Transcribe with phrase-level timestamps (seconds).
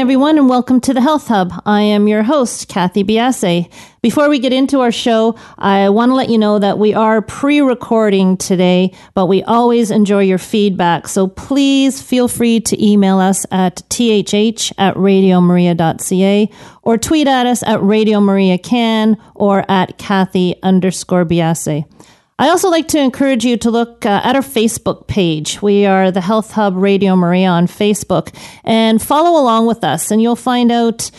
[0.00, 1.52] Everyone, and welcome to the Health Hub.
[1.66, 3.70] I am your host, Kathy Biase.
[4.00, 7.20] Before we get into our show, I want to let you know that we are
[7.20, 11.06] pre recording today, but we always enjoy your feedback.
[11.06, 17.62] So please feel free to email us at thh at radiomaria.ca or tweet at us
[17.64, 21.84] at Radio Maria Can or at Kathy underscore Biase.
[22.40, 25.60] I also like to encourage you to look uh, at our Facebook page.
[25.60, 30.22] We are the Health Hub Radio Maria on Facebook and follow along with us, and
[30.22, 31.10] you'll find out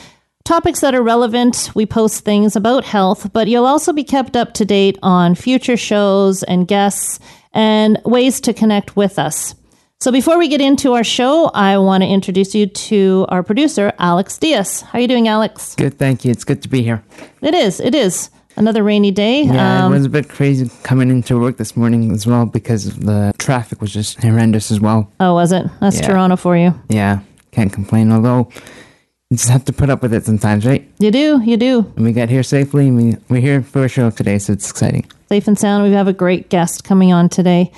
[0.46, 1.70] topics that are relevant.
[1.76, 5.78] We post things about health, but you'll also be kept up to date on future
[5.78, 7.20] shows and guests
[7.54, 9.54] and ways to connect with us.
[10.00, 13.94] So before we get into our show, I want to introduce you to our producer,
[14.00, 14.82] Alex Diaz.
[14.82, 15.76] How are you doing, Alex?
[15.76, 16.32] Good, thank you.
[16.32, 17.04] It's good to be here.
[17.44, 17.80] It is.
[17.80, 19.44] It is another rainy day.
[19.44, 22.96] Yeah, um, it was a bit crazy coming into work this morning as well because
[22.98, 25.12] the traffic was just horrendous as well.
[25.20, 25.66] Oh, was it?
[25.80, 26.08] That's yeah.
[26.08, 26.74] Toronto for you.
[26.90, 27.20] Yeah,
[27.52, 28.12] can't complain.
[28.12, 28.50] Although
[29.30, 30.86] you just have to put up with it sometimes, right?
[31.00, 31.92] You do, you do.
[31.96, 32.92] And we got here safely.
[32.92, 35.10] We, we're here for a show today, so it's exciting.
[35.30, 35.84] Safe and sound.
[35.86, 37.72] We have a great guest coming on today.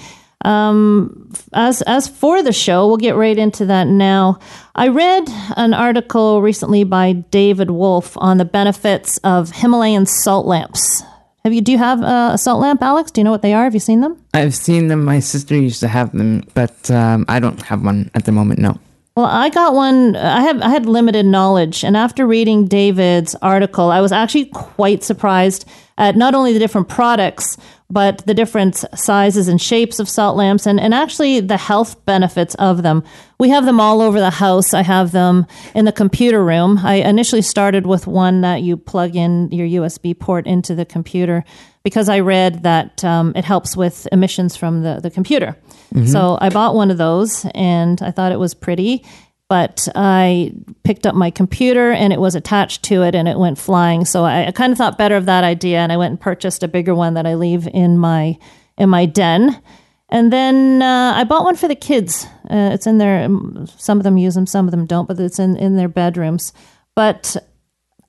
[0.43, 4.39] Um, as as for the show, we'll get right into that now.
[4.75, 11.03] I read an article recently by David Wolfe on the benefits of Himalayan salt lamps.
[11.43, 11.61] Have you?
[11.61, 13.11] Do you have a salt lamp, Alex?
[13.11, 13.65] Do you know what they are?
[13.65, 14.17] Have you seen them?
[14.33, 15.03] I've seen them.
[15.03, 18.59] My sister used to have them, but um, I don't have one at the moment.
[18.59, 18.79] No.
[19.15, 20.15] Well, I got one.
[20.15, 25.03] I have I had limited knowledge, and after reading David's article, I was actually quite
[25.03, 25.67] surprised
[25.97, 27.57] at not only the different products,
[27.93, 32.55] but the different sizes and shapes of salt lamps and, and actually the health benefits
[32.55, 33.03] of them.
[33.39, 34.73] We have them all over the house.
[34.73, 35.45] I have them
[35.75, 36.79] in the computer room.
[36.79, 41.43] I initially started with one that you plug in your USB port into the computer
[41.83, 45.55] because I read that um, it helps with emissions from the, the computer.
[45.93, 46.07] Mm-hmm.
[46.07, 49.05] So I bought one of those and I thought it was pretty
[49.53, 50.51] but I
[50.83, 54.03] picked up my computer and it was attached to it and it went flying.
[54.03, 56.63] So I, I kind of thought better of that idea and I went and purchased
[56.63, 58.35] a bigger one that I leave in my
[58.79, 59.61] in my den.
[60.09, 62.25] And then uh, I bought one for the kids.
[62.49, 63.25] Uh, it's in there.
[63.25, 65.87] Um, some of them use them, some of them don't, but it's in, in their
[65.87, 66.51] bedrooms.
[66.95, 67.37] But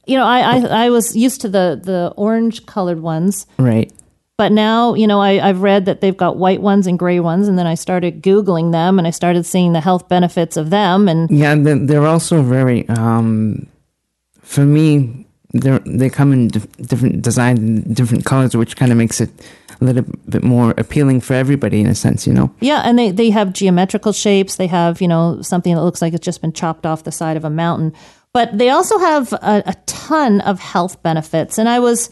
[0.06, 3.93] you know, I, I, I was used to the the orange colored ones, right?
[4.37, 7.47] But now, you know, I, have read that they've got white ones and gray ones,
[7.47, 11.09] and then I started Googling them and I started seeing the health benefits of them.
[11.09, 13.69] And yeah, they're also very, um,
[14.43, 19.31] for me, they they come in different design, different colors, which kind of makes it
[19.81, 22.53] a little bit more appealing for everybody in a sense, you know?
[22.61, 24.56] Yeah, and they, they have geometrical shapes.
[24.56, 27.37] They have, you know, something that looks like it's just been chopped off the side
[27.37, 27.93] of a mountain.
[28.33, 31.56] But they also have a, a ton of health benefits.
[31.56, 32.11] And I was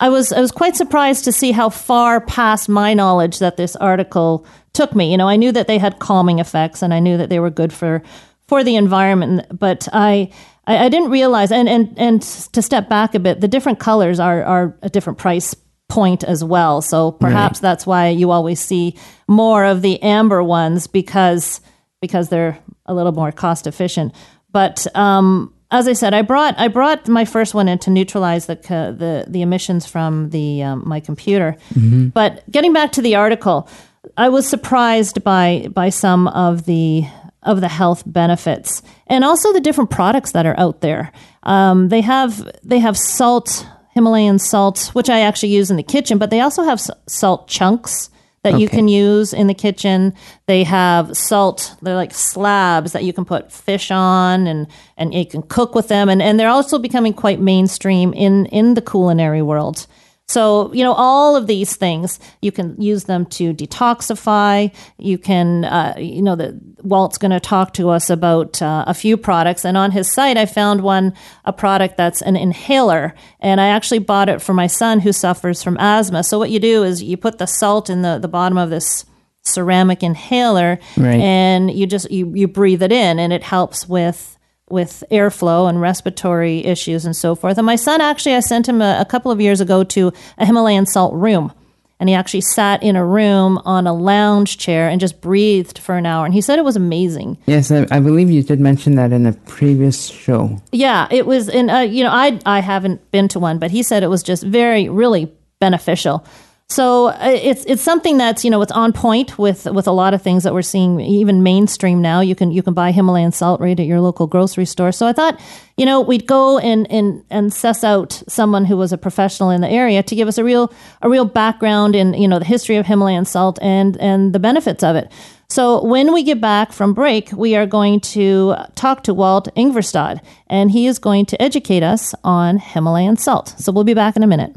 [0.00, 3.76] I was I was quite surprised to see how far past my knowledge that this
[3.76, 5.10] article took me.
[5.10, 7.50] You know, I knew that they had calming effects and I knew that they were
[7.50, 8.02] good for
[8.48, 10.32] for the environment, but I
[10.66, 14.18] I, I didn't realize and, and and to step back a bit, the different colors
[14.18, 15.54] are are a different price
[15.88, 16.80] point as well.
[16.80, 17.62] So perhaps right.
[17.62, 18.96] that's why you always see
[19.28, 21.60] more of the amber ones because
[22.00, 24.14] because they're a little more cost efficient.
[24.50, 28.46] But um, as I said, I brought I brought my first one in to neutralize
[28.46, 31.56] the the the emissions from the um, my computer.
[31.74, 32.08] Mm-hmm.
[32.08, 33.68] But getting back to the article,
[34.16, 37.04] I was surprised by by some of the
[37.42, 41.10] of the health benefits and also the different products that are out there.
[41.42, 46.18] Um, they have they have salt Himalayan salt, which I actually use in the kitchen,
[46.18, 48.10] but they also have salt chunks
[48.42, 48.62] that okay.
[48.62, 50.14] you can use in the kitchen.
[50.46, 54.66] They have salt, they're like slabs that you can put fish on and,
[54.96, 56.08] and you can cook with them.
[56.08, 59.86] And, and they're also becoming quite mainstream in, in the culinary world.
[60.28, 64.74] So, you know, all of these things, you can use them to detoxify.
[64.98, 68.94] You can, uh, you know, the, Walt's going to talk to us about uh, a
[68.94, 69.64] few products.
[69.64, 71.12] And on his site, I found one,
[71.44, 73.14] a product that's an inhaler.
[73.40, 76.24] And I actually bought it for my son who suffers from asthma.
[76.24, 79.04] So what you do is you put the salt in the, the bottom of this
[79.44, 81.20] ceramic inhaler Right.
[81.20, 84.38] and you just, you, you breathe it in and it helps with
[84.72, 87.58] with airflow and respiratory issues and so forth.
[87.58, 90.46] And my son actually, I sent him a, a couple of years ago to a
[90.46, 91.52] Himalayan salt room.
[92.00, 95.94] And he actually sat in a room on a lounge chair and just breathed for
[95.94, 96.24] an hour.
[96.24, 97.38] And he said it was amazing.
[97.46, 100.60] Yes, I, I believe you did mention that in a previous show.
[100.72, 101.48] Yeah, it was.
[101.48, 104.24] And uh, you know, I I haven't been to one, but he said it was
[104.24, 106.26] just very, really beneficial.
[106.72, 110.14] So uh, it's it's something that's you know it's on point with with a lot
[110.14, 112.20] of things that we're seeing even mainstream now.
[112.20, 114.90] You can you can buy Himalayan salt right at your local grocery store.
[114.90, 115.38] So I thought
[115.76, 119.60] you know we'd go and and and suss out someone who was a professional in
[119.60, 120.72] the area to give us a real
[121.02, 124.82] a real background in you know the history of Himalayan salt and and the benefits
[124.82, 125.12] of it.
[125.50, 130.20] So when we get back from break, we are going to talk to Walt Ingverstad,
[130.46, 133.54] and he is going to educate us on Himalayan salt.
[133.58, 134.54] So we'll be back in a minute.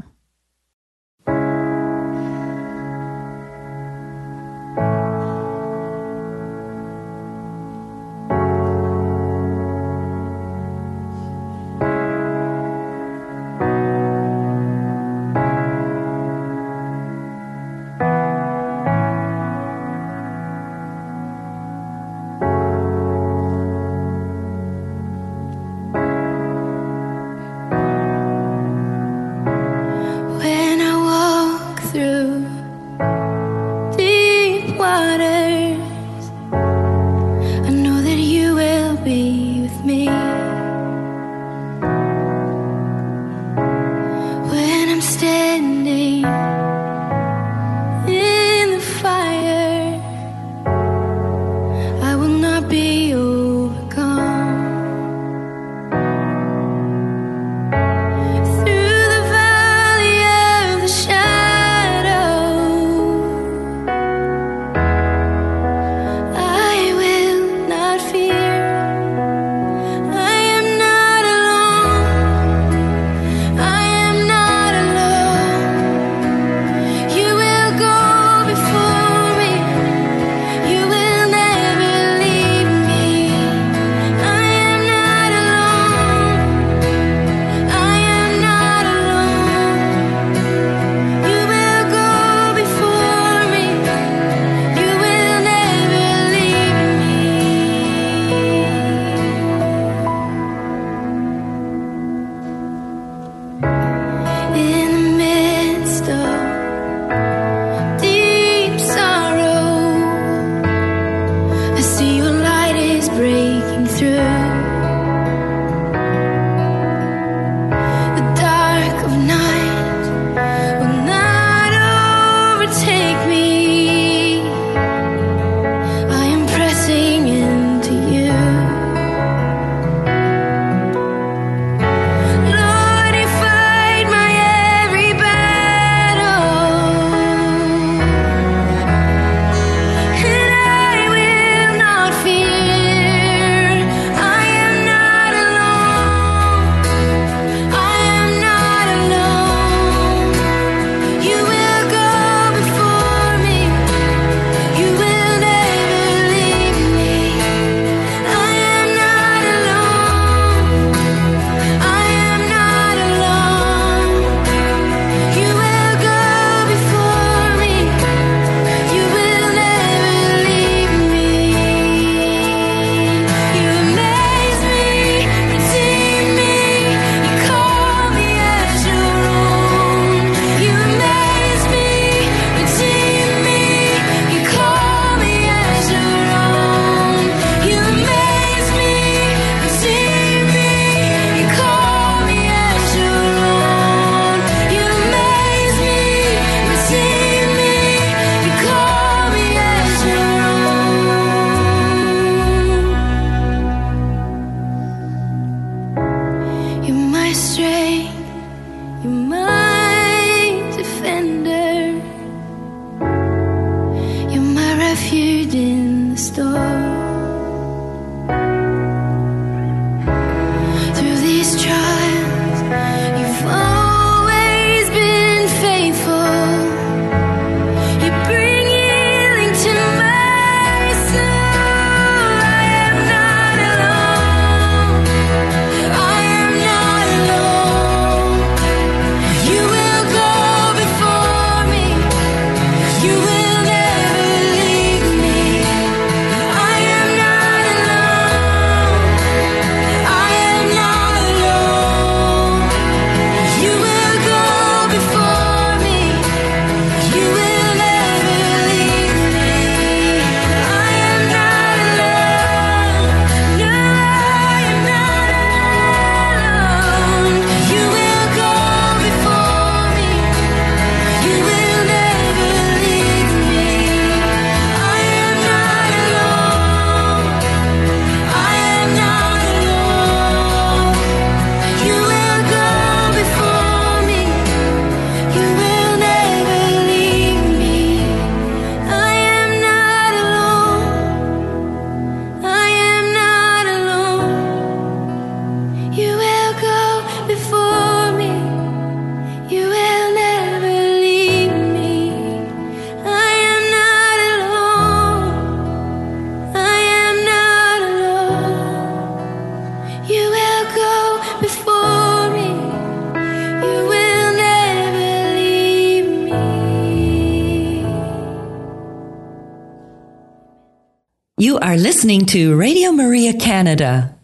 [321.96, 324.14] Listening to Radio Maria Canada.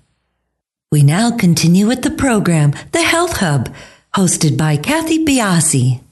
[0.90, 3.74] We now continue with the program, The Health Hub,
[4.14, 6.02] hosted by Kathy Biasi.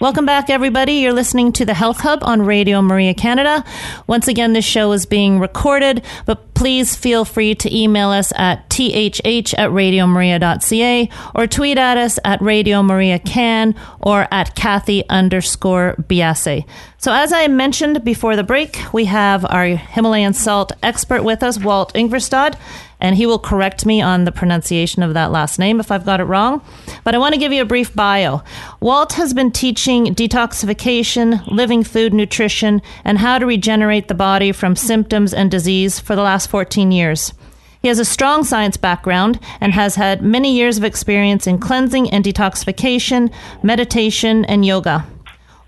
[0.00, 0.94] Welcome back, everybody.
[0.94, 3.66] You're listening to the Health Hub on Radio Maria Canada.
[4.06, 8.68] Once again, this show is being recorded, but please feel free to email us at
[8.70, 15.96] thh at radiomaria.ca or tweet at us at Radio Maria Can or at Kathy underscore
[16.08, 16.66] Biase.
[16.98, 21.58] So, as I mentioned before the break, we have our Himalayan salt expert with us,
[21.58, 22.56] Walt Ingverstad
[23.04, 26.20] and he will correct me on the pronunciation of that last name if I've got
[26.20, 26.64] it wrong.
[27.04, 28.42] But I want to give you a brief bio.
[28.80, 34.74] Walt has been teaching detoxification, living food nutrition, and how to regenerate the body from
[34.74, 37.34] symptoms and disease for the last 14 years.
[37.82, 42.08] He has a strong science background and has had many years of experience in cleansing
[42.08, 43.30] and detoxification,
[43.62, 45.04] meditation, and yoga.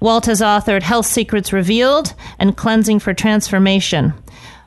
[0.01, 4.15] Walt has authored Health Secrets Revealed and Cleansing for Transformation.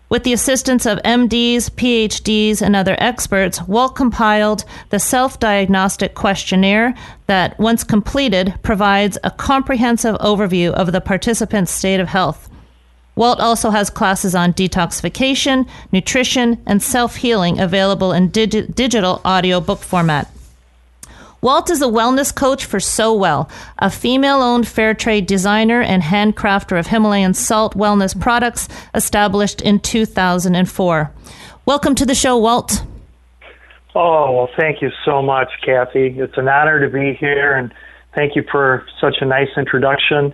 [0.10, 6.96] With the assistance of MDs, PhDs, and other experts, Walt compiled the self diagnostic questionnaire
[7.28, 12.50] that, once completed, provides a comprehensive overview of the participant's state of health.
[13.16, 19.62] Walt also has classes on detoxification, nutrition, and self healing available in digi- digital audio
[19.62, 20.28] book format.
[21.42, 26.04] Walt is a wellness coach for So Well, a female owned fair trade designer and
[26.04, 31.12] handcrafter of Himalayan salt wellness products established in 2004.
[31.66, 32.84] Welcome to the show, Walt.
[33.96, 36.08] Oh, well, thank you so much, Kathy.
[36.20, 37.74] It's an honor to be here, and
[38.16, 40.34] thank you for such a nice introduction.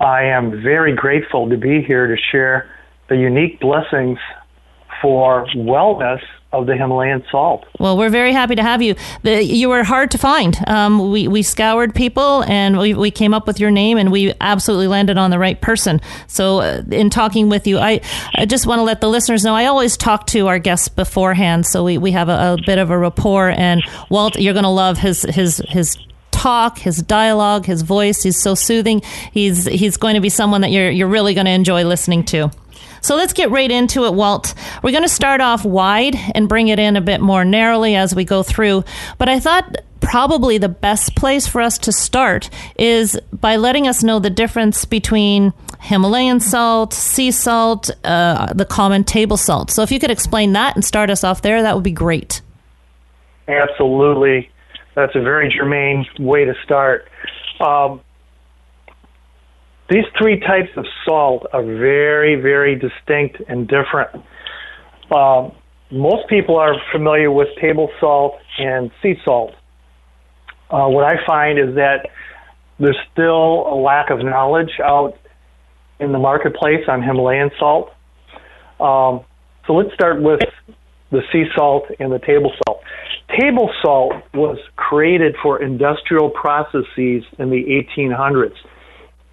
[0.00, 2.70] I am very grateful to be here to share
[3.10, 4.18] the unique blessings
[5.00, 6.20] for wellness
[6.52, 7.66] of the Himalayan salt.
[7.78, 8.94] Well, we're very happy to have you.
[9.22, 10.56] The, you were hard to find.
[10.66, 14.32] Um, we, we scoured people and we, we came up with your name and we
[14.40, 16.00] absolutely landed on the right person.
[16.26, 18.00] So, uh, in talking with you, I,
[18.34, 21.66] I just want to let the listeners know I always talk to our guests beforehand.
[21.66, 23.50] So, we, we have a, a bit of a rapport.
[23.50, 25.98] And Walt, you're going to love his, his, his
[26.38, 28.22] talk, his dialogue, his voice.
[28.22, 29.02] He's so soothing.
[29.32, 32.50] He's, he's going to be someone that you're, you're really going to enjoy listening to.
[33.00, 34.54] So let's get right into it, Walt.
[34.82, 38.14] We're going to start off wide and bring it in a bit more narrowly as
[38.14, 38.84] we go through.
[39.18, 44.02] But I thought probably the best place for us to start is by letting us
[44.02, 49.70] know the difference between Himalayan salt, sea salt, uh, the common table salt.
[49.70, 52.42] So if you could explain that and start us off there, that would be great.
[53.48, 54.50] Absolutely.
[54.98, 57.08] That's a very germane way to start.
[57.60, 58.00] Um,
[59.88, 64.10] these three types of salt are very, very distinct and different.
[65.14, 65.52] Um,
[65.92, 69.52] most people are familiar with table salt and sea salt.
[70.68, 72.08] Uh, what I find is that
[72.80, 75.16] there's still a lack of knowledge out
[76.00, 77.92] in the marketplace on Himalayan salt.
[78.80, 79.20] Um,
[79.64, 80.40] so let's start with
[81.12, 82.82] the sea salt and the table salt.
[83.36, 88.54] Table salt was created for industrial processes in the 1800s.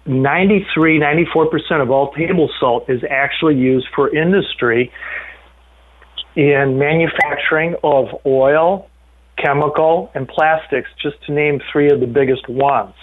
[0.04, 4.92] 93, 94% of all table salt is actually used for industry
[6.36, 8.88] in manufacturing of oil,
[9.42, 12.94] chemical, and plastics, just to name three of the biggest ones.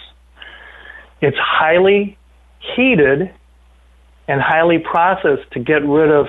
[1.20, 2.16] It's highly
[2.76, 3.34] heated
[4.28, 6.26] and highly processed to get rid of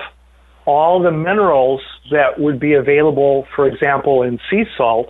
[0.66, 1.80] all the minerals
[2.10, 5.08] that would be available, for example, in sea salt,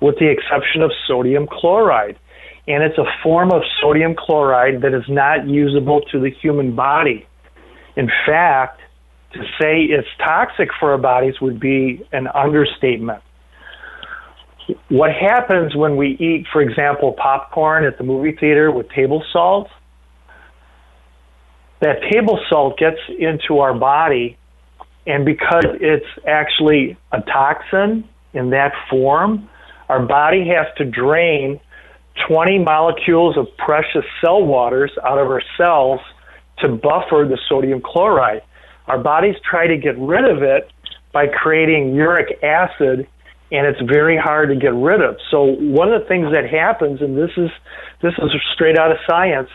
[0.00, 2.18] with the exception of sodium chloride
[2.66, 7.26] and it's a form of sodium chloride that is not usable to the human body.
[7.96, 8.80] In fact,
[9.32, 13.22] to say it's toxic for our bodies would be an understatement.
[14.88, 19.68] What happens when we eat, for example, popcorn at the movie theater with table salt?
[21.80, 24.38] That table salt gets into our body,
[25.06, 29.48] and because it's actually a toxin in that form,
[29.88, 31.60] our body has to drain
[32.28, 36.00] 20 molecules of precious cell waters out of our cells
[36.58, 38.42] to buffer the sodium chloride.
[38.86, 40.70] Our bodies try to get rid of it
[41.12, 43.06] by creating uric acid
[43.52, 45.16] and it's very hard to get rid of.
[45.30, 47.50] So one of the things that happens and this is
[48.02, 49.50] this is straight out of science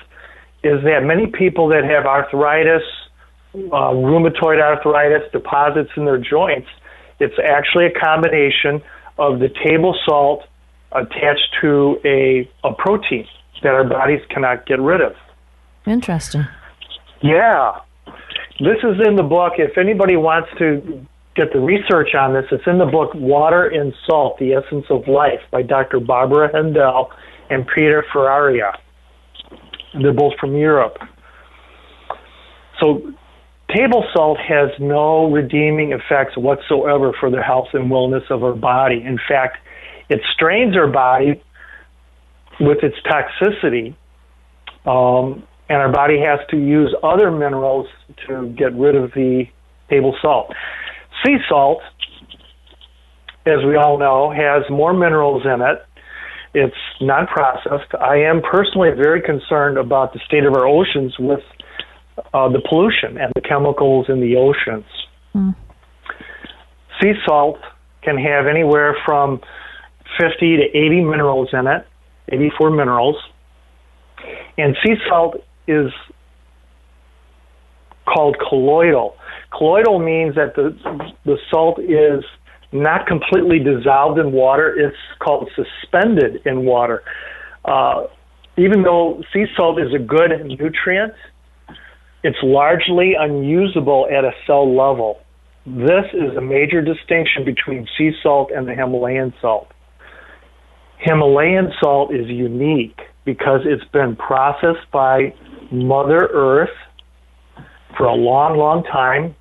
[0.64, 2.84] is that many people that have arthritis,
[3.54, 6.68] uh, rheumatoid arthritis, deposits in their joints,
[7.20, 8.82] it's actually a combination
[9.18, 10.44] of the table salt
[10.92, 13.28] attached to a, a protein
[13.62, 15.14] that our bodies cannot get rid of.
[15.86, 16.46] Interesting.
[17.22, 17.80] Yeah.
[18.60, 19.54] This is in the book.
[19.58, 23.94] If anybody wants to get the research on this, it's in the book Water and
[24.06, 26.00] Salt The Essence of Life by Dr.
[26.00, 27.10] Barbara Hendel
[27.50, 28.78] and Peter Ferreira.
[30.02, 30.98] They're both from Europe.
[32.80, 33.14] So
[33.76, 39.02] table salt has no redeeming effects whatsoever for the health and wellness of our body.
[39.06, 39.58] In fact,
[40.10, 41.42] it strains our body
[42.60, 43.96] with its toxicity,
[44.86, 47.88] um, and our body has to use other minerals
[48.28, 49.46] to get rid of the
[49.90, 50.54] table salt.
[51.26, 51.82] Sea salt,
[53.46, 55.86] as we all know, has more minerals in it.
[56.54, 57.94] It's non processed.
[58.00, 61.42] I am personally very concerned about the state of our oceans with
[62.34, 64.86] uh, the pollution and the chemicals in the oceans.
[67.02, 67.60] Sea salt
[68.02, 69.42] can have anywhere from
[70.20, 71.86] 50 to 80 minerals in it,
[72.30, 73.16] 84 minerals.
[74.58, 75.36] And sea salt
[75.68, 75.92] is
[78.06, 79.16] called colloidal.
[79.52, 80.76] Colloidal means that the,
[81.26, 82.24] the salt is
[82.72, 87.04] not completely dissolved in water, it's called suspended in water.
[87.66, 88.08] Uh,
[88.58, 91.14] even though sea salt is a good nutrient,
[92.24, 95.20] it's largely unusable at a cell level.
[95.66, 99.68] This is a major distinction between sea salt and the Himalayan salt.
[101.00, 105.34] Himalayan salt is unique because it's been processed by
[105.72, 106.76] Mother Earth
[107.98, 109.36] for a long, long time.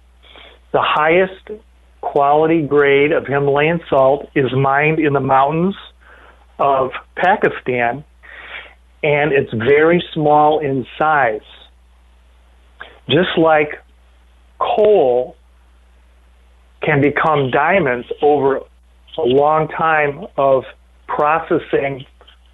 [0.73, 1.63] The highest
[2.01, 5.75] quality grade of Himalayan salt is mined in the mountains
[6.59, 8.05] of Pakistan,
[9.03, 11.41] and it's very small in size.
[13.09, 13.79] Just like
[14.59, 15.37] coal
[16.83, 20.65] can become diamonds over a long time of
[21.07, 22.05] processing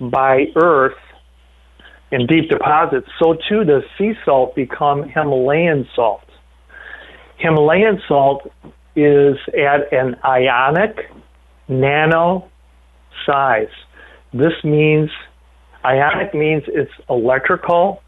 [0.00, 0.96] by earth
[2.10, 6.22] in deep deposits, so too does sea salt become Himalayan salt.
[7.38, 8.50] Himalayan salt
[8.94, 11.10] is at an ionic
[11.68, 12.48] nano
[13.26, 13.66] size.
[14.32, 15.10] This means
[15.84, 18.02] ionic means it's electrical,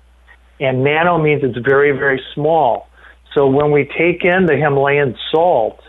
[0.60, 2.88] and nano means it's very, very small.
[3.34, 5.80] So when we take in the Himalayan salt,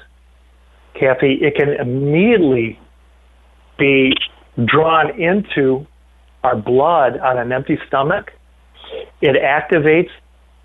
[0.94, 2.80] Kathy, it can immediately
[3.78, 4.14] be
[4.66, 5.86] drawn into
[6.44, 8.32] our blood on an empty stomach.
[9.22, 10.10] It activates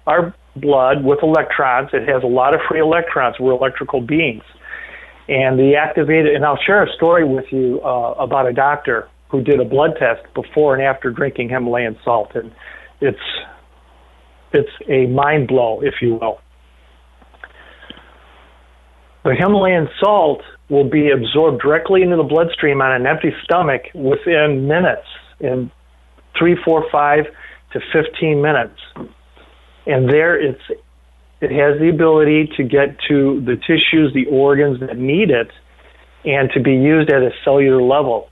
[0.07, 1.91] our blood with electrons.
[1.93, 3.37] It has a lot of free electrons.
[3.39, 4.43] We're electrical beings.
[5.29, 9.43] And the activated, and I'll share a story with you uh, about a doctor who
[9.43, 12.33] did a blood test before and after drinking Himalayan salt.
[12.35, 12.53] And
[13.01, 13.19] it's,
[14.55, 16.41] it's a mind blow, if you will.
[19.25, 24.67] The Himalayan salt will be absorbed directly into the bloodstream on an empty stomach within
[24.67, 25.07] minutes,
[25.39, 25.71] in
[26.37, 27.25] three, four, five
[27.73, 28.79] to 15 minutes.
[29.87, 30.63] And there it's,
[31.41, 35.51] it has the ability to get to the tissues, the organs that need it,
[36.25, 38.29] and to be used at a cellular level.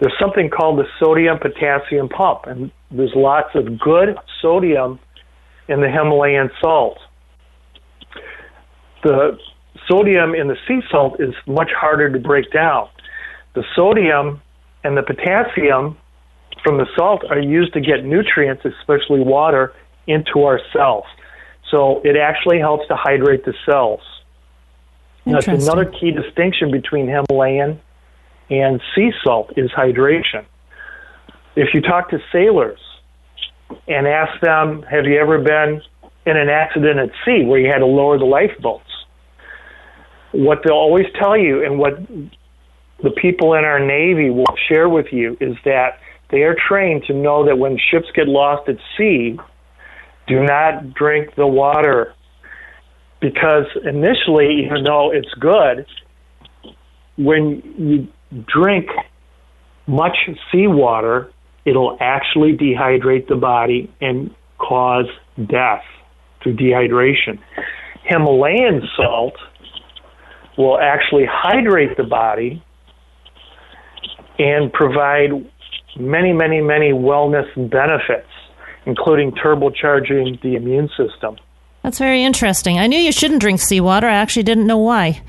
[0.00, 4.98] There's something called the sodium potassium pump, and there's lots of good sodium
[5.72, 6.98] in the Himalayan salt.
[9.02, 9.38] The
[9.88, 12.88] sodium in the sea salt is much harder to break down.
[13.54, 14.42] The sodium
[14.84, 15.96] and the potassium
[16.62, 19.72] from the salt are used to get nutrients, especially water,
[20.06, 21.04] into our cells.
[21.70, 24.00] So it actually helps to hydrate the cells.
[25.24, 27.80] That's another key distinction between Himalayan
[28.50, 30.44] and sea salt is hydration.
[31.56, 32.80] If you talk to sailors
[33.88, 35.80] and ask them, have you ever been
[36.26, 38.84] in an accident at sea where you had to lower the lifeboats?
[40.32, 41.94] What they'll always tell you and what
[43.02, 45.98] the people in our Navy will share with you is that
[46.30, 49.38] they are trained to know that when ships get lost at sea,
[50.26, 52.14] do not drink the water
[53.20, 55.86] because initially, even though it's good,
[57.16, 58.08] when you
[58.46, 58.88] drink
[59.86, 60.16] much
[60.50, 61.30] seawater,
[61.64, 65.06] it'll actually dehydrate the body and cause
[65.46, 65.84] death
[66.42, 67.38] through dehydration.
[68.04, 69.34] Himalayan salt
[70.58, 72.62] will actually hydrate the body
[74.38, 75.30] and provide
[75.98, 78.28] many, many, many wellness benefits,
[78.86, 81.36] including turbocharging the immune system.
[81.82, 82.78] That's very interesting.
[82.78, 84.06] I knew you shouldn't drink seawater.
[84.06, 85.22] I actually didn't know why.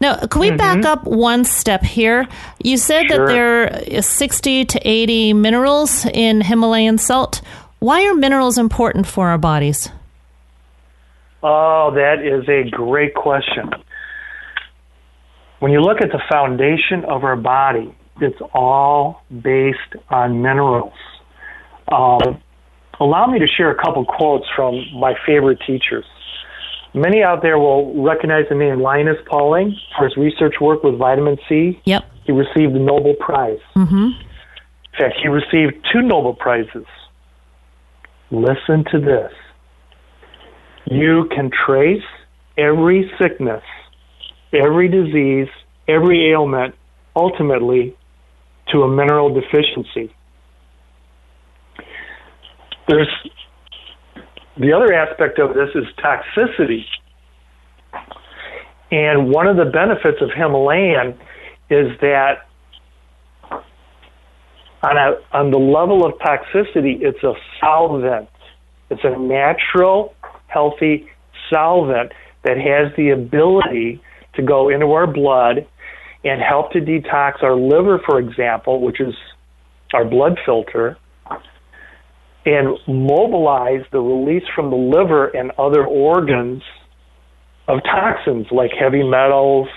[0.00, 2.26] Now, can we back up one step here?
[2.62, 3.26] You said Sure.
[3.26, 7.40] that are 60 to 80 minerals in Himalayan salt.
[7.78, 9.90] Why are minerals important for our bodies?
[11.42, 13.70] Oh, that is a great question.
[15.60, 20.92] When you look at the foundation of our body, it's all based on minerals.
[21.88, 22.42] Um,
[23.00, 26.04] allow me to share a couple quotes from my favorite teachers.
[26.96, 31.36] Many out there will recognize the name Linus Pauling for his research work with vitamin
[31.46, 31.78] C.
[31.84, 32.04] Yep.
[32.24, 33.58] He received the Nobel Prize.
[33.76, 33.94] Mm-hmm.
[33.94, 36.86] In fact, he received two Nobel Prizes.
[38.30, 39.30] Listen to this.
[40.86, 42.02] You can trace
[42.56, 43.62] every sickness,
[44.54, 45.48] every disease,
[45.86, 46.74] every ailment,
[47.14, 47.94] ultimately
[48.72, 50.14] to a mineral deficiency.
[52.88, 53.08] There's
[54.58, 56.84] the other aspect of this is toxicity.
[58.90, 61.18] And one of the benefits of Himalayan
[61.68, 62.46] is that
[64.82, 68.28] on, a, on the level of toxicity, it's a solvent.
[68.90, 70.14] It's a natural,
[70.46, 71.08] healthy
[71.52, 72.12] solvent
[72.44, 74.00] that has the ability
[74.34, 75.66] to go into our blood
[76.24, 79.14] and help to detox our liver, for example, which is
[79.92, 80.96] our blood filter,
[82.46, 86.62] and mobilize the release from the liver and other organs
[87.66, 89.68] of toxins like heavy metals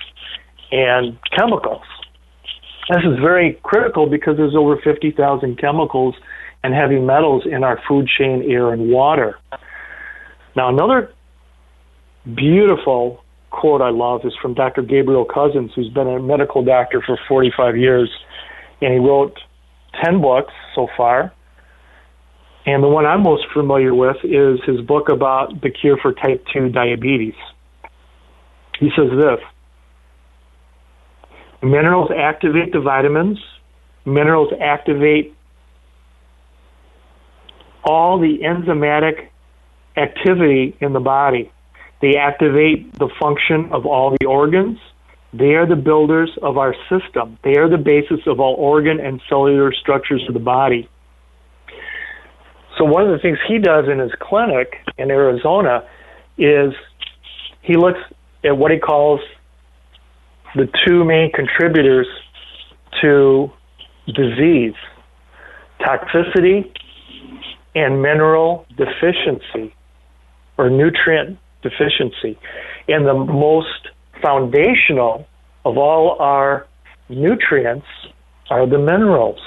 [0.71, 1.83] and chemicals.
[2.89, 6.15] This is very critical because there's over 50,000 chemicals
[6.63, 9.39] and heavy metals in our food chain, air, and water.
[10.55, 11.11] Now, another
[12.35, 14.83] beautiful quote I love is from Dr.
[14.83, 18.11] Gabriel Cousens, who's been a medical doctor for 45 years,
[18.81, 19.39] and he wrote
[20.03, 21.33] 10 books so far.
[22.65, 26.45] And the one I'm most familiar with is his book about the cure for type
[26.53, 27.35] 2 diabetes.
[28.79, 29.39] He says this
[31.61, 33.37] Minerals activate the vitamins,
[34.05, 35.35] minerals activate
[37.83, 39.29] all the enzymatic
[39.97, 41.51] activity in the body.
[42.01, 44.79] They activate the function of all the organs.
[45.33, 47.37] They are the builders of our system.
[47.43, 50.89] They are the basis of all organ and cellular structures of the body.
[52.79, 55.83] So, one of the things he does in his clinic in Arizona
[56.37, 56.73] is
[57.61, 57.99] he looks
[58.45, 59.19] at what he calls
[60.55, 62.07] the two main contributors
[63.01, 63.51] to
[64.07, 64.73] disease
[65.81, 66.71] toxicity
[67.75, 69.75] and mineral deficiency
[70.57, 72.39] or nutrient deficiency.
[72.87, 73.89] And the most
[74.21, 75.27] foundational
[75.65, 76.65] of all our
[77.09, 77.85] nutrients
[78.49, 79.39] are the minerals.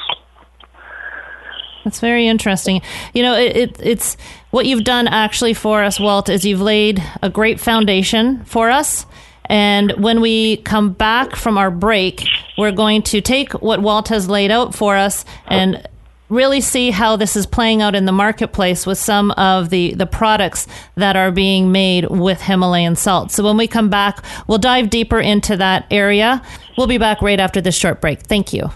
[1.85, 2.81] That's very interesting.
[3.14, 4.16] You know, it, it, it's
[4.51, 9.07] what you've done actually for us, Walt, is you've laid a great foundation for us.
[9.47, 12.25] And when we come back from our break,
[12.57, 15.87] we're going to take what Walt has laid out for us and
[16.29, 20.07] really see how this is playing out in the marketplace with some of the, the
[20.07, 23.31] products that are being made with Himalayan salt.
[23.31, 26.40] So when we come back, we'll dive deeper into that area.
[26.79, 28.23] We'll be back right after this short break.
[28.23, 28.71] Thank you.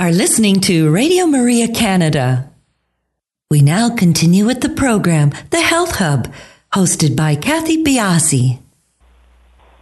[0.00, 2.50] Are listening to Radio Maria Canada.
[3.50, 6.32] We now continue with the program, The Health Hub,
[6.72, 8.60] hosted by Kathy Biasi.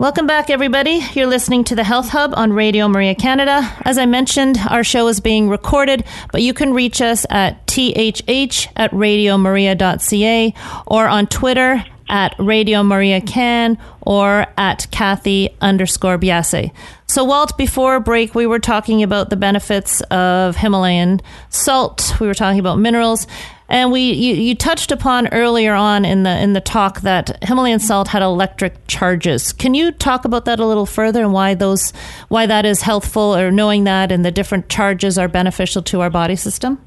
[0.00, 1.04] Welcome back, everybody.
[1.12, 3.72] You're listening to the Health Hub on Radio Maria Canada.
[3.84, 8.66] As I mentioned, our show is being recorded, but you can reach us at thh
[8.74, 10.54] at radiomaria.ca
[10.88, 16.72] or on Twitter at Radio Maria Can or at Kathy underscore Biase.
[17.06, 22.14] So, Walt, before break, we were talking about the benefits of Himalayan salt.
[22.20, 23.26] We were talking about minerals.
[23.70, 27.80] And we you, you touched upon earlier on in the in the talk that Himalayan
[27.80, 29.52] salt had electric charges.
[29.52, 31.92] Can you talk about that a little further and why those
[32.28, 36.08] why that is healthful or knowing that and the different charges are beneficial to our
[36.08, 36.80] body system?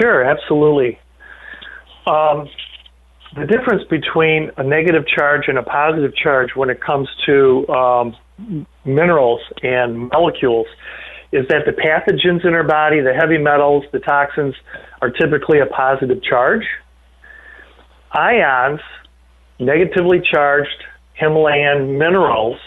[0.00, 0.98] Sure, absolutely.
[2.06, 2.48] Um,
[3.34, 8.16] the difference between a negative charge and a positive charge when it comes to um,
[8.84, 10.66] minerals and molecules
[11.30, 14.54] is that the pathogens in our body, the heavy metals, the toxins,
[15.02, 16.64] are typically a positive charge.
[18.12, 18.80] Ions,
[19.58, 22.58] negatively charged Himalayan minerals,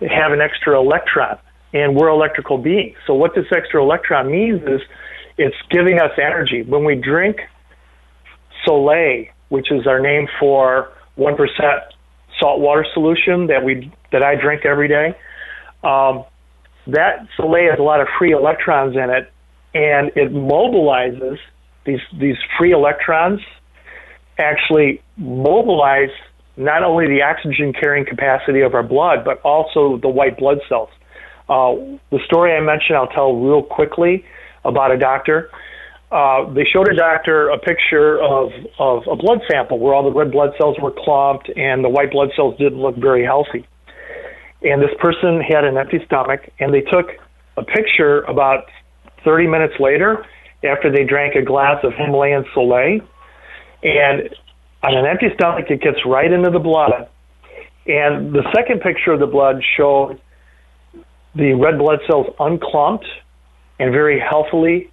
[0.00, 1.38] have an extra electron,
[1.74, 2.96] and we're electrical beings.
[3.06, 4.80] So, what this extra electron means is
[5.36, 6.62] it's giving us energy.
[6.62, 7.36] When we drink
[8.64, 8.90] sole,
[9.50, 11.36] which is our name for 1%
[12.40, 15.14] salt water solution that we that I drink every day,
[15.84, 16.24] um,
[16.86, 19.30] that sole has a lot of free electrons in it,
[19.74, 21.38] and it mobilizes
[21.84, 23.40] these these free electrons.
[24.38, 26.10] Actually, mobilize
[26.56, 30.88] not only the oxygen carrying capacity of our blood, but also the white blood cells.
[31.48, 31.74] Uh,
[32.10, 34.24] the story I mentioned, I'll tell real quickly
[34.64, 35.50] about a doctor.
[36.10, 40.10] Uh, they showed a doctor a picture of, of a blood sample where all the
[40.10, 43.64] red blood cells were clumped and the white blood cells didn't look very healthy.
[44.62, 47.06] And this person had an empty stomach, and they took
[47.56, 48.64] a picture about
[49.24, 50.26] 30 minutes later
[50.64, 53.00] after they drank a glass of Himalayan sole.
[53.82, 54.34] And
[54.82, 57.08] on an empty stomach, it gets right into the blood.
[57.86, 60.20] And the second picture of the blood showed
[61.34, 63.06] the red blood cells unclumped
[63.78, 64.89] and very healthily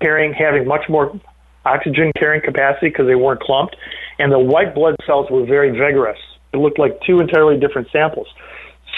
[0.00, 1.18] carrying, having much more
[1.64, 3.76] oxygen carrying capacity because they weren't clumped.
[4.18, 6.18] And the white blood cells were very vigorous.
[6.52, 8.28] It looked like two entirely different samples.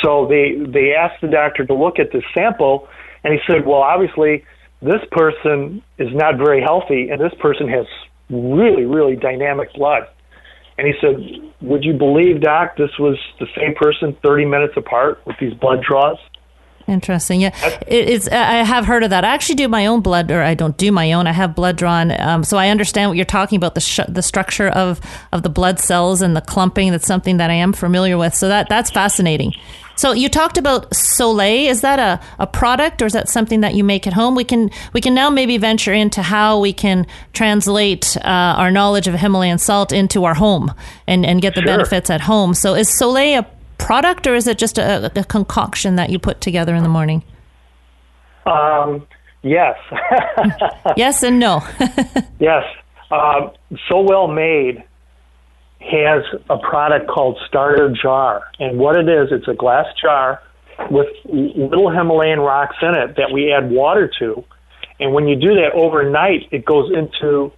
[0.02, 2.88] So they they asked the doctor to look at this sample,
[3.24, 4.44] and he said, "Well, obviously,
[4.82, 7.86] this person is not very healthy, and this person has
[8.28, 10.06] really, really dynamic blood."
[10.76, 11.16] And he said,
[11.62, 15.82] "Would you believe, Doc, this was the same person 30 minutes apart with these blood
[15.82, 16.18] draws?"
[16.88, 17.40] Interesting.
[17.40, 17.50] Yeah,
[17.88, 18.28] it, it's.
[18.28, 19.24] I have heard of that.
[19.24, 21.26] I actually do my own blood, or I don't do my own.
[21.26, 24.22] I have blood drawn, um, so I understand what you're talking about the sh- the
[24.22, 25.00] structure of
[25.32, 26.92] of the blood cells and the clumping.
[26.92, 28.34] That's something that I am familiar with.
[28.34, 29.52] So that that's fascinating.
[29.96, 31.40] So you talked about sole.
[31.40, 34.34] Is that a, a product, or is that something that you make at home?
[34.36, 38.20] We can we can now maybe venture into how we can translate uh,
[38.58, 40.72] our knowledge of Himalayan salt into our home
[41.08, 41.66] and and get the Sure.
[41.78, 42.54] benefits at home.
[42.54, 43.44] So is sole a
[43.78, 47.22] product, or is it just a, a concoction that you put together in the morning?
[48.46, 49.06] Um,
[49.42, 49.76] yes,
[50.96, 51.62] Yes and no.
[52.38, 52.64] yes.
[53.10, 53.52] Um,
[53.88, 54.82] So Well Made
[55.80, 60.40] has a product called starter jar, and what it is, it's a glass jar
[60.90, 64.44] with little Himalayan rocks in it that we add water to,
[64.98, 67.52] and when you do that overnight, it goes into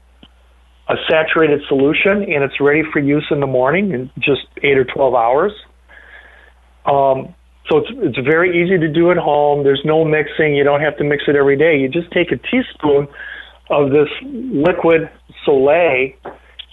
[0.89, 4.85] a saturated solution, and it's ready for use in the morning in just eight or
[4.85, 5.53] twelve hours.
[6.89, 7.35] Um,
[7.69, 9.63] so it's it's very easy to do at home.
[9.63, 10.55] There's no mixing.
[10.57, 11.79] You don't have to mix it every day.
[11.79, 13.09] You just take a teaspoon
[13.71, 15.11] of this liquid
[15.45, 15.69] sole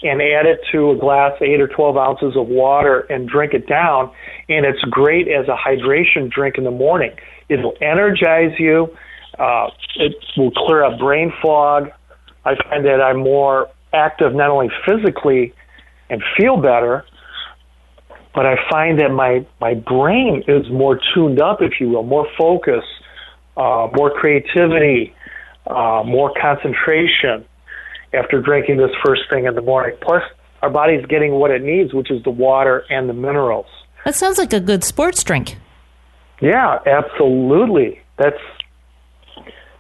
[0.03, 3.67] and add it to a glass, eight or twelve ounces of water, and drink it
[3.67, 4.11] down.
[4.47, 7.11] And it's great as a hydration drink in the morning.
[7.49, 8.95] It'll energize you.
[9.37, 11.89] Uh, it will clear up brain fog.
[12.45, 15.53] I find that I'm more active not only physically
[16.09, 17.03] and feel better,
[18.35, 22.27] but I find that my my brain is more tuned up, if you will, more
[22.37, 22.83] focus,
[23.57, 25.15] uh, more creativity,
[25.65, 27.45] uh, more concentration
[28.13, 29.97] after drinking this first thing in the morning.
[30.01, 30.21] Plus,
[30.61, 33.67] our body's getting what it needs, which is the water and the minerals.
[34.03, 35.57] that sounds like a good sports drink.
[36.41, 38.01] Yeah, absolutely.
[38.17, 38.37] That's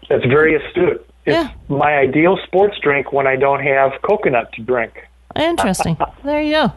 [0.09, 1.05] that's very astute.
[1.25, 1.49] It's Yeah.
[1.67, 4.93] my ideal sports drink when I don't have coconut to drink.
[5.35, 5.97] Interesting.
[6.23, 6.71] there you go.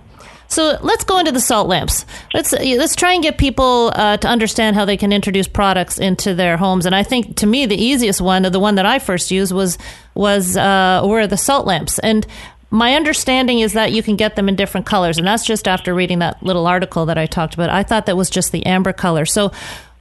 [0.49, 2.07] So let's go into the salt lamps.
[2.33, 6.35] Let's let's try and get people uh, to understand how they can introduce products into
[6.35, 6.87] their homes.
[6.87, 9.77] And I think to me the easiest one, the one that I first used was
[10.15, 11.99] was uh, were the salt lamps.
[11.99, 12.27] And
[12.71, 15.95] my understanding is that you can get them in different colors, and that's just after
[15.95, 17.71] reading that little article that I talked about.
[17.71, 19.25] I thought that was just the amber color.
[19.25, 19.53] So.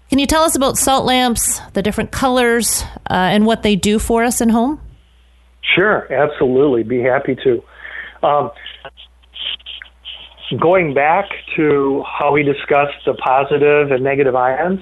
[0.09, 3.99] Can you tell us about salt lamps, the different colors, uh, and what they do
[3.99, 4.79] for us in home?
[5.75, 6.83] Sure, absolutely.
[6.83, 7.61] Be happy to.
[8.23, 8.51] Um,
[10.59, 14.79] going back to how we discussed the positive and negative ions,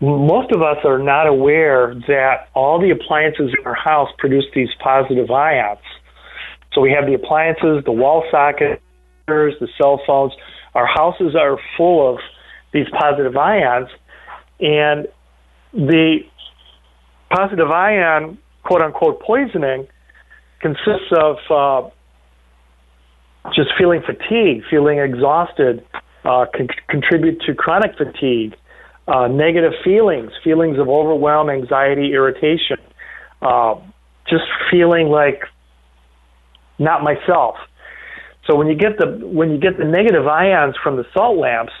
[0.00, 4.68] most of us are not aware that all the appliances in our house produce these
[4.82, 5.80] positive ions.
[6.72, 8.80] So we have the appliances, the wall sockets,
[9.26, 10.32] the cell phones.
[10.74, 12.20] Our houses are full of
[12.72, 13.88] these positive ions,
[14.60, 15.08] and
[15.72, 16.20] the
[17.30, 19.88] positive ion, quote unquote, poisoning
[20.60, 21.90] consists of uh,
[23.54, 25.84] just feeling fatigue, feeling exhausted,
[26.24, 28.54] uh, con- contribute to chronic fatigue,
[29.06, 32.76] uh, negative feelings, feelings of overwhelm, anxiety, irritation,
[33.42, 33.74] uh,
[34.28, 35.42] just feeling like
[36.78, 37.56] not myself.
[38.46, 41.72] So when you get the when you get the negative ions from the salt lamps,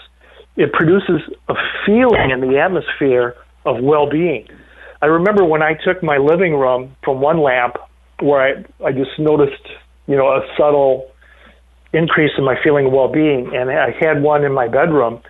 [0.56, 1.54] it produces a
[1.86, 3.34] feeling in the atmosphere
[3.64, 4.48] of well-being.
[5.00, 7.76] I remember when I took my living room from one lamp
[8.20, 9.62] where I, I just noticed,
[10.06, 11.10] you know, a subtle
[11.92, 15.20] increase in my feeling of well-being, and I had one in my bedroom,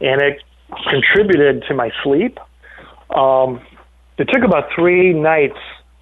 [0.00, 0.42] and it
[0.90, 2.38] contributed to my sleep.
[3.14, 3.60] Um,
[4.18, 5.58] it took about three nights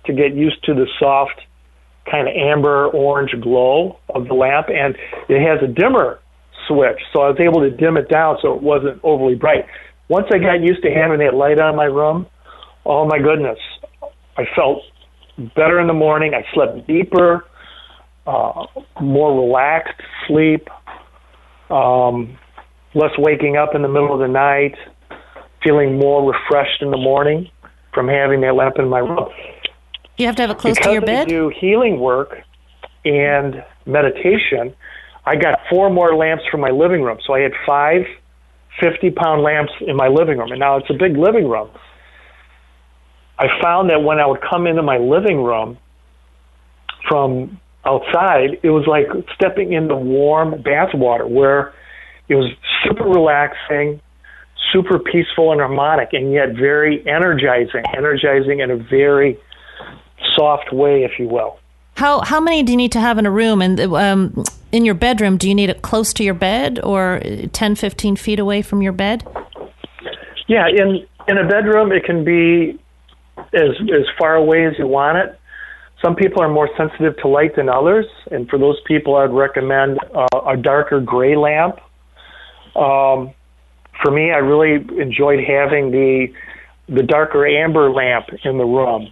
[0.06, 1.40] to get used to the soft,
[2.10, 4.96] kind of amber orange glow of the lamp, and
[5.28, 6.20] it has a dimmer
[6.68, 9.66] switch, so I was able to dim it down so it wasn't overly bright.
[10.08, 12.26] Once I got used to having that light on my room,
[12.86, 13.58] oh my goodness,
[14.36, 14.82] I felt
[15.56, 16.34] better in the morning.
[16.34, 17.44] I slept deeper,
[18.26, 18.66] uh,
[19.00, 20.68] more relaxed sleep,
[21.70, 22.38] um,
[22.94, 24.74] less waking up in the middle of the night,
[25.62, 27.48] feeling more refreshed in the morning
[27.92, 29.28] from having that lamp in my room.
[30.16, 31.26] You have to have it close because to your bed.
[31.26, 32.36] I do healing work
[33.04, 34.74] and meditation,
[35.26, 37.18] I got four more lamps for my living room.
[37.26, 38.02] So I had five
[38.80, 40.50] 50 pound lamps in my living room.
[40.50, 41.70] And now it's a big living room.
[43.38, 45.78] I found that when I would come into my living room
[47.08, 51.74] from outside, it was like stepping into warm bath water where
[52.28, 52.50] it was
[52.84, 54.00] super relaxing,
[54.72, 59.38] super peaceful and harmonic, and yet very energizing, energizing in a very
[60.36, 61.58] soft way, if you will.
[61.96, 63.62] How how many do you need to have in a room?
[63.62, 67.20] And um, in your bedroom, do you need it close to your bed or
[67.52, 69.24] 10, 15 feet away from your bed?
[70.48, 72.78] Yeah, in in a bedroom, it can be
[73.52, 75.40] as as far away as you want it.
[76.04, 79.98] Some people are more sensitive to light than others, and for those people, I'd recommend
[80.14, 81.76] uh, a darker gray lamp.
[82.76, 83.32] Um,
[84.02, 86.26] for me, I really enjoyed having the
[86.90, 89.10] the darker amber lamp in the room,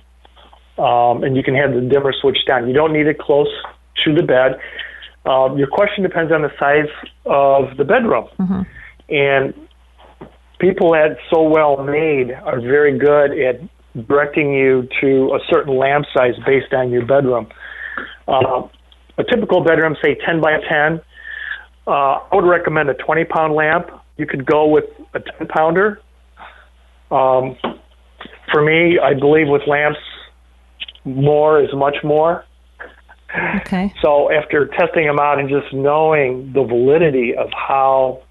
[0.76, 2.68] um, and you can have the dimmer switched down.
[2.68, 3.48] You don't need it close
[4.04, 4.60] to the bed.
[5.24, 6.90] Um, your question depends on the size
[7.24, 8.28] of the bedroom,
[9.08, 9.54] and
[10.58, 13.60] people at So Well Made are very good at
[13.94, 17.48] directing you to a certain lamp size based on your bedroom.
[18.26, 18.68] Uh,
[19.18, 21.00] a typical bedroom, say 10 by 10,
[21.86, 23.90] uh, I would recommend a 20 pound lamp.
[24.16, 24.84] You could go with
[25.14, 26.00] a 10 pounder.
[27.10, 27.56] Um,
[28.50, 29.98] for me, I believe with lamps,
[31.04, 32.44] more is much more.
[33.56, 33.92] Okay.
[34.02, 38.22] So after testing them out and just knowing the validity of how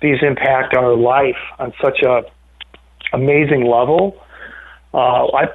[0.00, 2.22] these impact our life on such a
[3.12, 4.16] amazing level,
[4.96, 5.48] uh, I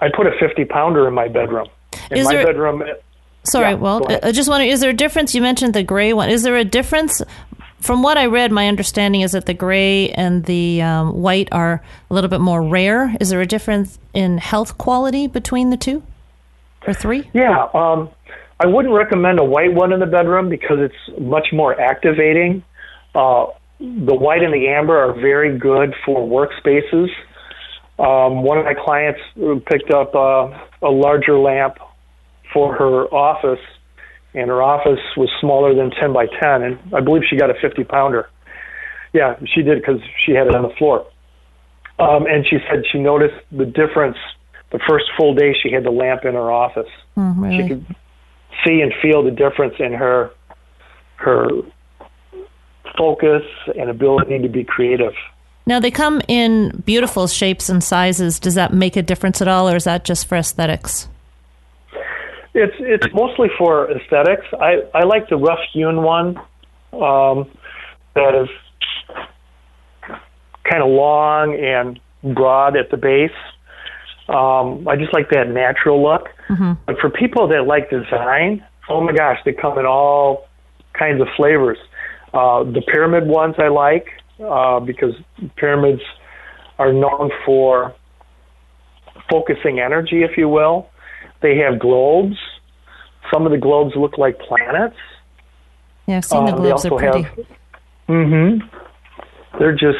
[0.00, 1.68] I put a 50 pounder in my bedroom.
[2.10, 2.82] In Is my there- bedroom,
[3.44, 3.98] Sorry, Yeah.
[4.24, 5.34] I I just wonder, is there a difference?
[5.34, 6.28] You mentioned the gray one.
[6.28, 7.22] Is there a difference?
[7.80, 11.82] From what I read, my understanding is that the gray and the um, white are
[12.10, 13.14] a little bit more rare.
[13.20, 16.02] Is there a difference in health quality between the two
[16.86, 17.30] or three?
[17.32, 18.10] Yeah, um,
[18.60, 22.64] I wouldn't recommend a white one in the bedroom because it's much more activating.
[23.14, 23.46] Uh,
[23.78, 27.08] the white and the amber are very good for workspaces.
[27.98, 29.20] Um, one of my clients
[29.66, 30.50] picked up uh,
[30.82, 31.78] a larger lamp
[32.52, 33.64] for her office,
[34.34, 37.54] and her office was smaller than 10 by 10, and I believe she got a
[37.60, 38.28] 50 pounder.
[39.12, 41.06] Yeah, she did because she had it on the floor.
[41.98, 44.16] Um, and she said she noticed the difference
[44.70, 46.88] the first full day she had the lamp in her office
[47.18, 47.86] Mm, she could
[48.64, 50.30] see and feel the difference in her
[51.16, 51.48] her
[52.96, 53.42] focus
[53.76, 55.12] and ability to be creative.
[55.68, 58.40] Now they come in beautiful shapes and sizes.
[58.40, 61.08] Does that make a difference at all, or is that just for aesthetics?
[62.54, 64.46] It's it's mostly for aesthetics.
[64.58, 66.38] I I like the rough hewn one
[66.94, 67.50] um,
[68.14, 68.48] that is
[70.64, 72.00] kind of long and
[72.34, 73.30] broad at the base.
[74.26, 76.30] Um, I just like that natural look.
[76.86, 80.48] But for people that like design, oh my gosh, they come in all
[80.94, 81.78] kinds of flavors.
[82.32, 84.06] Uh, the pyramid ones I like
[84.44, 85.14] uh, because
[85.56, 86.02] pyramids
[86.78, 87.94] are known for
[89.30, 90.88] focusing energy, if you will.
[91.42, 92.36] They have globes.
[93.32, 94.96] Some of the globes look like planets.
[96.06, 97.22] Yeah, I've seen the Um, they globes are pretty.
[97.22, 97.38] have.
[98.08, 99.58] Mm-hmm.
[99.58, 99.98] They're just,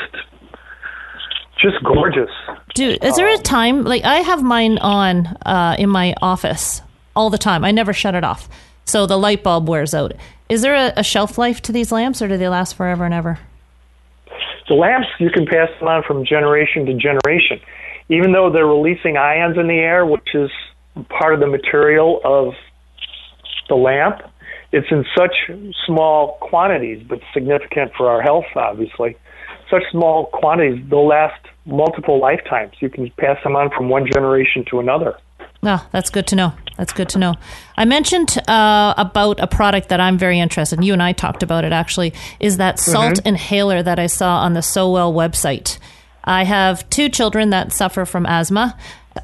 [1.61, 2.31] just gorgeous.
[2.75, 6.81] Do is there a time like I have mine on uh, in my office
[7.17, 7.65] all the time?
[7.65, 8.49] I never shut it off,
[8.85, 10.13] so the light bulb wears out.
[10.49, 13.13] Is there a, a shelf life to these lamps, or do they last forever and
[13.13, 13.39] ever?
[14.69, 17.61] The lamps you can pass them on from generation to generation,
[18.09, 20.51] even though they're releasing ions in the air, which is
[21.09, 22.55] part of the material of
[23.69, 24.21] the lamp.
[24.71, 25.35] It's in such
[25.87, 29.17] small quantities, but significant for our health, obviously.
[29.71, 32.73] Such small quantities, they'll last multiple lifetimes.
[32.81, 35.17] You can pass them on from one generation to another.
[35.63, 36.53] Ah, that's good to know.
[36.79, 37.35] That's good to know.
[37.77, 40.85] I mentioned uh, about a product that I'm very interested in.
[40.85, 42.15] You and I talked about it actually.
[42.39, 45.79] Is that salt inhaler that I saw on the SoWell website?
[46.23, 48.79] I have two children that suffer from asthma.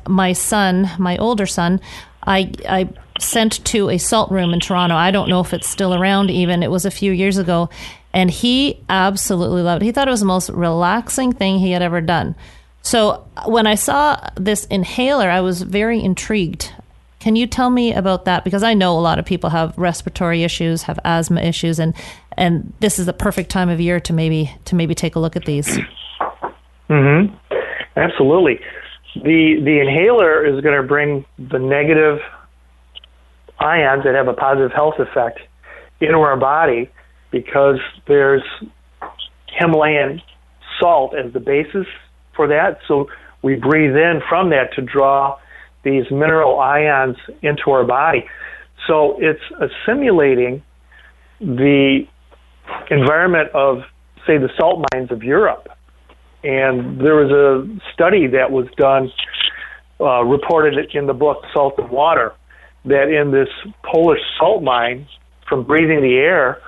[0.08, 1.80] My son, my older son,
[2.26, 2.88] I I
[3.20, 4.96] sent to a salt room in Toronto.
[4.96, 6.30] I don't know if it's still around.
[6.30, 7.70] Even it was a few years ago,
[8.12, 9.86] and he absolutely loved it.
[9.86, 12.34] He thought it was the most relaxing thing he had ever done.
[12.82, 16.72] So when I saw this inhaler, I was very intrigued.
[17.24, 18.44] Can you tell me about that?
[18.44, 21.94] Because I know a lot of people have respiratory issues, have asthma issues, and
[22.36, 25.34] and this is the perfect time of year to maybe to maybe take a look
[25.34, 25.78] at these.
[26.88, 27.34] Hmm.
[27.96, 28.60] Absolutely.
[29.14, 32.18] The the inhaler is going to bring the negative
[33.58, 35.40] ions that have a positive health effect
[36.02, 36.90] into our body
[37.30, 38.42] because there's
[39.46, 40.20] Himalayan
[40.78, 41.86] salt as the basis
[42.36, 42.80] for that.
[42.86, 43.08] So
[43.40, 45.38] we breathe in from that to draw
[45.84, 48.24] these mineral ions into our body.
[48.86, 50.62] So it's assimilating
[51.40, 52.06] the
[52.90, 53.82] environment of,
[54.26, 55.68] say, the salt mines of Europe.
[56.42, 59.10] And there was a study that was done,
[60.00, 62.34] uh, reported in the book Salt and Water,
[62.84, 63.48] that in this
[63.82, 65.06] Polish salt mine,
[65.48, 66.60] from breathing the air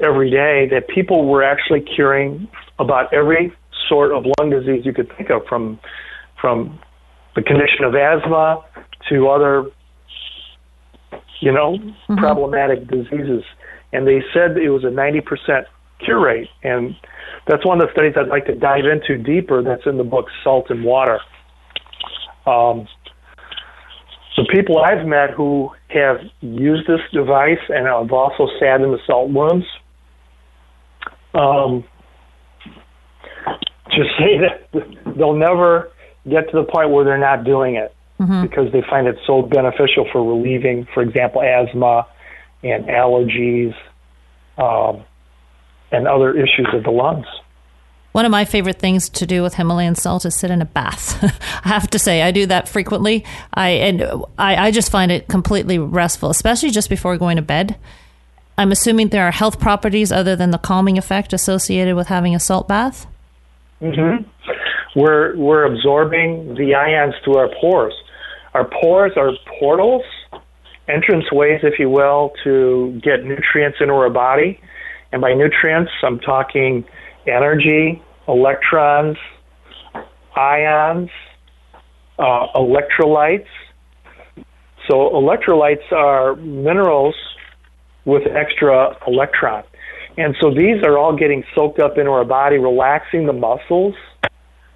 [0.00, 2.48] every day, that people were actually curing
[2.78, 3.52] about every
[3.88, 5.80] sort of lung disease you could think of, from
[6.40, 6.78] from
[7.38, 8.64] the condition of asthma
[9.08, 9.70] to other,
[11.40, 11.78] you know,
[12.16, 13.44] problematic diseases.
[13.92, 15.64] And they said it was a 90%
[16.04, 16.48] cure rate.
[16.64, 16.96] And
[17.46, 20.26] that's one of the studies I'd like to dive into deeper that's in the book
[20.42, 21.20] Salt and Water.
[22.44, 22.88] Um,
[24.36, 28.98] the people I've met who have used this device and I've also sat in the
[29.06, 29.64] salt rooms,
[31.34, 31.84] um,
[33.90, 34.38] just say
[34.72, 35.92] that they'll never
[36.28, 40.08] get to the point where they're not doing it because they find it so beneficial
[40.10, 42.06] for relieving, for example, asthma
[42.64, 43.74] and allergies
[44.56, 45.04] um,
[45.92, 47.26] and other issues of the lungs.
[48.12, 51.22] One of my favorite things to do with Himalayan salt is sit in a bath.
[51.64, 53.24] I have to say, I do that frequently.
[53.54, 54.02] I and
[54.36, 57.76] I, I just find it completely restful, especially just before going to bed.
[58.56, 62.40] I'm assuming there are health properties other than the calming effect associated with having a
[62.40, 63.06] salt bath.
[64.98, 67.94] We're we're absorbing the ions through our pores.
[68.54, 69.30] Our pores are
[69.60, 70.02] portals,
[70.88, 74.60] entrance ways, if you will, to get nutrients into our body.
[75.12, 76.84] And by nutrients, I'm talking
[77.26, 79.16] energy, electrons,
[80.34, 81.10] ions,
[82.18, 83.46] uh, electrolytes.
[84.88, 87.14] So electrolytes are minerals
[88.04, 89.62] with extra electron.
[90.16, 93.94] And so these are all getting soaked up into our body, relaxing the muscles,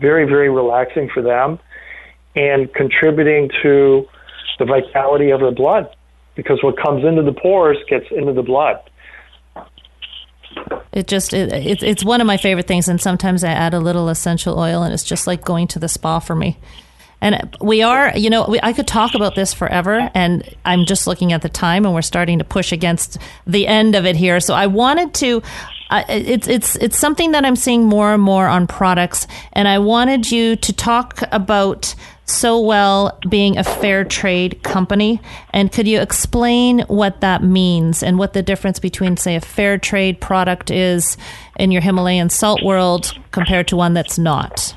[0.03, 1.59] very, very relaxing for them,
[2.37, 4.07] and contributing to
[4.59, 5.89] the vitality of the blood
[6.35, 8.79] because what comes into the pores gets into the blood.
[10.93, 13.81] It just it, it, it's one of my favorite things, and sometimes I add a
[13.81, 16.59] little essential oil, and it's just like going to the spa for me.
[17.23, 21.07] And we are, you know, we, I could talk about this forever, and I'm just
[21.07, 24.41] looking at the time, and we're starting to push against the end of it here.
[24.41, 25.43] So I wanted to.
[26.09, 30.31] It's it's it's something that I'm seeing more and more on products, and I wanted
[30.31, 35.21] you to talk about so well being a fair trade company.
[35.53, 39.79] And could you explain what that means and what the difference between, say, a fair
[39.79, 41.17] trade product is
[41.57, 44.75] in your Himalayan salt world compared to one that's not?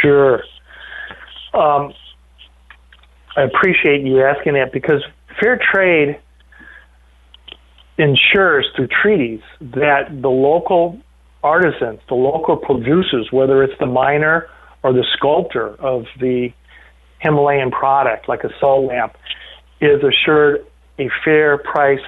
[0.00, 0.42] Sure.
[1.52, 1.92] Um,
[3.36, 5.02] I appreciate you asking that because
[5.40, 6.18] fair trade
[7.98, 10.98] ensures through treaties that the local
[11.42, 14.48] artisans, the local producers, whether it's the miner
[14.82, 16.50] or the sculptor of the
[17.20, 19.16] Himalayan product, like a salt lamp,
[19.80, 20.66] is assured
[20.98, 22.04] a fair price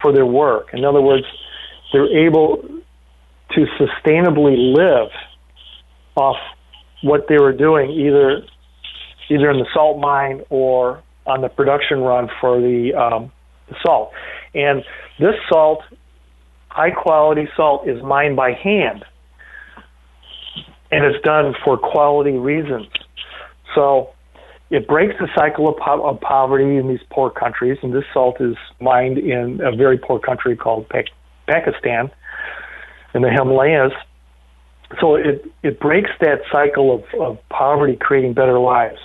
[0.00, 0.68] for their work.
[0.72, 1.24] In other words,
[1.92, 2.62] they're able
[3.52, 5.10] to sustainably live
[6.16, 6.36] off
[7.02, 8.42] what they were doing, either
[9.30, 13.30] either in the salt mine or on the production run for the, um,
[13.68, 14.12] the salt.
[14.54, 14.84] And
[15.18, 15.82] this salt,
[16.68, 19.04] high quality salt, is mined by hand,
[20.90, 22.86] and it's done for quality reasons.
[23.74, 24.10] So
[24.70, 28.40] it breaks the cycle of, po- of poverty in these poor countries, and this salt
[28.40, 31.02] is mined in a very poor country called pa-
[31.48, 32.10] Pakistan
[33.14, 33.92] in the Himalayas.
[35.00, 39.00] So it, it breaks that cycle of, of poverty, creating better lives.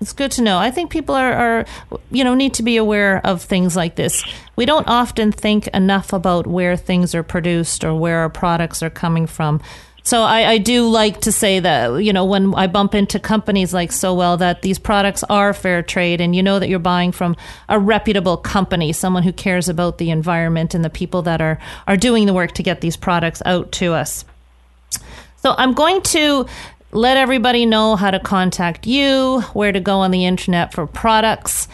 [0.00, 0.58] It's good to know.
[0.58, 1.64] I think people are, are,
[2.10, 4.24] you know, need to be aware of things like this.
[4.54, 8.90] We don't often think enough about where things are produced or where our products are
[8.90, 9.60] coming from.
[10.04, 13.74] So I, I do like to say that, you know, when I bump into companies
[13.74, 17.12] like So Well, that these products are fair trade and you know that you're buying
[17.12, 17.36] from
[17.68, 21.96] a reputable company, someone who cares about the environment and the people that are, are
[21.96, 24.24] doing the work to get these products out to us.
[25.42, 26.46] So I'm going to
[26.92, 31.68] let everybody know how to contact you, where to go on the internet for products.